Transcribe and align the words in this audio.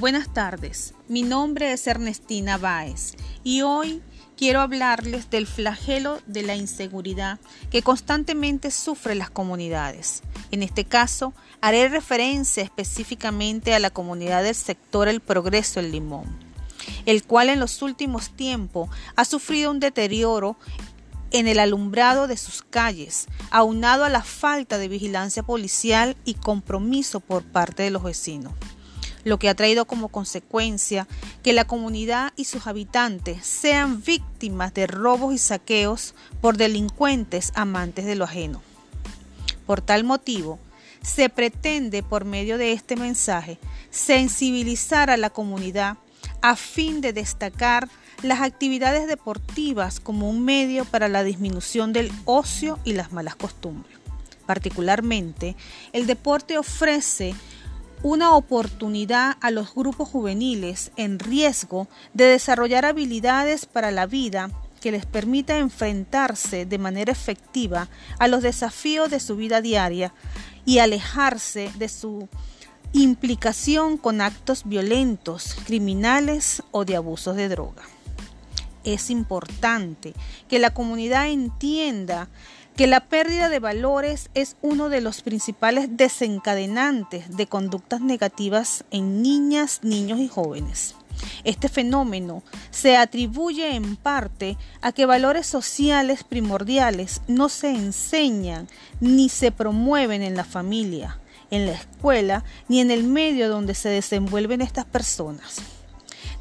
Buenas 0.00 0.34
tardes, 0.34 0.92
mi 1.06 1.22
nombre 1.22 1.72
es 1.72 1.86
Ernestina 1.86 2.58
Báez 2.58 3.12
y 3.44 3.62
hoy 3.62 4.02
quiero 4.36 4.60
hablarles 4.60 5.30
del 5.30 5.46
flagelo 5.46 6.18
de 6.26 6.42
la 6.42 6.56
inseguridad 6.56 7.38
que 7.70 7.82
constantemente 7.82 8.72
sufren 8.72 9.18
las 9.18 9.30
comunidades. 9.30 10.22
En 10.50 10.64
este 10.64 10.84
caso, 10.84 11.32
haré 11.60 11.88
referencia 11.88 12.64
específicamente 12.64 13.72
a 13.72 13.78
la 13.78 13.90
comunidad 13.90 14.42
del 14.42 14.56
sector 14.56 15.06
El 15.06 15.20
Progreso 15.20 15.78
El 15.78 15.92
Limón, 15.92 16.24
el 17.06 17.22
cual 17.22 17.48
en 17.48 17.60
los 17.60 17.80
últimos 17.80 18.30
tiempos 18.30 18.90
ha 19.14 19.24
sufrido 19.24 19.70
un 19.70 19.78
deterioro 19.78 20.56
en 21.30 21.46
el 21.46 21.60
alumbrado 21.60 22.26
de 22.26 22.36
sus 22.36 22.62
calles, 22.62 23.28
aunado 23.52 24.02
a 24.02 24.08
la 24.08 24.24
falta 24.24 24.76
de 24.76 24.88
vigilancia 24.88 25.44
policial 25.44 26.16
y 26.24 26.34
compromiso 26.34 27.20
por 27.20 27.44
parte 27.44 27.84
de 27.84 27.90
los 27.90 28.02
vecinos 28.02 28.52
lo 29.24 29.38
que 29.38 29.48
ha 29.48 29.54
traído 29.54 29.86
como 29.86 30.08
consecuencia 30.08 31.08
que 31.42 31.52
la 31.52 31.64
comunidad 31.64 32.32
y 32.36 32.44
sus 32.44 32.66
habitantes 32.66 33.44
sean 33.44 34.02
víctimas 34.02 34.72
de 34.74 34.86
robos 34.86 35.34
y 35.34 35.38
saqueos 35.38 36.14
por 36.40 36.56
delincuentes 36.56 37.52
amantes 37.54 38.04
de 38.04 38.14
lo 38.14 38.24
ajeno. 38.24 38.62
Por 39.66 39.80
tal 39.80 40.04
motivo, 40.04 40.58
se 41.02 41.28
pretende 41.28 42.02
por 42.02 42.24
medio 42.24 42.58
de 42.58 42.72
este 42.72 42.96
mensaje 42.96 43.58
sensibilizar 43.90 45.10
a 45.10 45.16
la 45.16 45.30
comunidad 45.30 45.96
a 46.40 46.56
fin 46.56 47.00
de 47.00 47.12
destacar 47.12 47.88
las 48.22 48.40
actividades 48.40 49.06
deportivas 49.06 50.00
como 50.00 50.30
un 50.30 50.44
medio 50.44 50.84
para 50.84 51.08
la 51.08 51.22
disminución 51.24 51.92
del 51.92 52.10
ocio 52.24 52.78
y 52.84 52.94
las 52.94 53.12
malas 53.12 53.36
costumbres. 53.36 53.98
Particularmente, 54.46 55.56
el 55.92 56.06
deporte 56.06 56.58
ofrece 56.58 57.34
una 58.04 58.36
oportunidad 58.36 59.38
a 59.40 59.50
los 59.50 59.74
grupos 59.74 60.10
juveniles 60.10 60.92
en 60.96 61.18
riesgo 61.18 61.88
de 62.12 62.26
desarrollar 62.26 62.84
habilidades 62.84 63.64
para 63.64 63.90
la 63.90 64.04
vida 64.04 64.50
que 64.82 64.92
les 64.92 65.06
permita 65.06 65.56
enfrentarse 65.56 66.66
de 66.66 66.76
manera 66.76 67.10
efectiva 67.10 67.88
a 68.18 68.28
los 68.28 68.42
desafíos 68.42 69.10
de 69.10 69.20
su 69.20 69.36
vida 69.36 69.62
diaria 69.62 70.12
y 70.66 70.80
alejarse 70.80 71.72
de 71.78 71.88
su 71.88 72.28
implicación 72.92 73.96
con 73.96 74.20
actos 74.20 74.64
violentos, 74.66 75.56
criminales 75.64 76.62
o 76.72 76.84
de 76.84 76.96
abusos 76.96 77.36
de 77.36 77.48
droga. 77.48 77.84
Es 78.84 79.10
importante 79.10 80.14
que 80.48 80.58
la 80.58 80.72
comunidad 80.72 81.28
entienda 81.28 82.28
que 82.76 82.86
la 82.86 83.00
pérdida 83.00 83.48
de 83.48 83.60
valores 83.60 84.30
es 84.34 84.56
uno 84.60 84.88
de 84.88 85.00
los 85.00 85.22
principales 85.22 85.96
desencadenantes 85.96 87.36
de 87.36 87.46
conductas 87.46 88.00
negativas 88.00 88.84
en 88.90 89.22
niñas, 89.22 89.80
niños 89.82 90.18
y 90.18 90.28
jóvenes. 90.28 90.96
Este 91.44 91.68
fenómeno 91.68 92.42
se 92.70 92.96
atribuye 92.96 93.76
en 93.76 93.96
parte 93.96 94.56
a 94.80 94.92
que 94.92 95.06
valores 95.06 95.46
sociales 95.46 96.24
primordiales 96.24 97.22
no 97.28 97.48
se 97.48 97.70
enseñan 97.70 98.68
ni 99.00 99.28
se 99.28 99.52
promueven 99.52 100.22
en 100.22 100.36
la 100.36 100.44
familia, 100.44 101.20
en 101.50 101.66
la 101.66 101.72
escuela 101.72 102.44
ni 102.68 102.80
en 102.80 102.90
el 102.90 103.04
medio 103.04 103.48
donde 103.48 103.74
se 103.74 103.88
desenvuelven 103.88 104.60
estas 104.60 104.84
personas. 104.84 105.58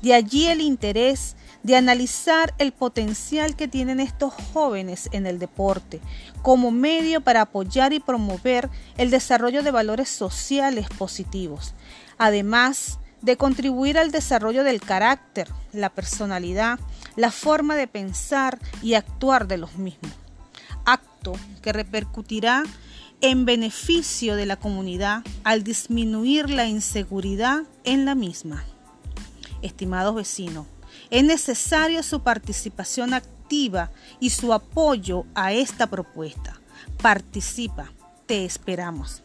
De 0.02 0.16
allí 0.16 0.48
el 0.48 0.62
interés 0.62 1.36
de 1.64 1.78
analizar 1.78 2.54
el 2.58 2.74
potencial 2.74 3.56
que 3.56 3.68
tienen 3.68 4.00
estos 4.00 4.34
jóvenes 4.54 5.10
en 5.14 5.26
el 5.26 5.40
deporte 5.40 6.02
como 6.42 6.72
medio 6.72 7.22
para 7.22 7.42
apoyar 7.42 7.94
y 7.94 8.00
promover 8.00 8.70
el 8.98 9.10
desarrollo 9.10 9.64
de 9.64 9.72
valores 9.72 10.10
sociales 10.10 10.88
positivos, 10.98 11.74
además 12.18 13.00
de 13.22 13.38
contribuir 13.38 13.98
al 13.98 14.12
desarrollo 14.12 14.66
del 14.66 14.82
carácter, 14.82 15.48
la 15.72 15.90
personalidad, 15.90 16.78
la 17.16 17.32
forma 17.32 17.76
de 17.76 17.88
pensar 17.88 18.60
y 18.82 18.96
actuar 18.96 19.48
de 19.48 19.58
los 19.58 19.78
mismos. 19.78 20.12
Acto 20.86 21.34
que 21.62 21.72
repercutirá 21.72 22.64
en 23.22 23.46
beneficio 23.46 24.36
de 24.36 24.46
la 24.46 24.58
comunidad 24.58 25.24
al 25.46 25.64
disminuir 25.64 26.50
la 26.50 26.66
inseguridad 26.66 27.62
en 27.86 28.04
la 28.04 28.16
misma. 28.16 28.66
Estimados 29.62 30.14
vecinos, 30.14 30.68
es 31.10 31.24
necesaria 31.24 32.04
su 32.04 32.22
participación 32.22 33.14
activa 33.14 33.92
y 34.20 34.30
su 34.30 34.54
apoyo 34.54 35.26
a 35.36 35.54
esta 35.54 35.88
propuesta. 35.88 36.60
Participa, 37.02 37.92
te 38.26 38.46
esperamos. 38.46 39.24